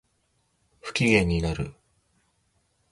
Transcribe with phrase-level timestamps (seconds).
[0.79, 1.75] 不機嫌になる